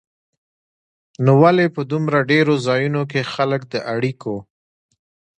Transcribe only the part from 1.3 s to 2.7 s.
ولې په دومره ډېرو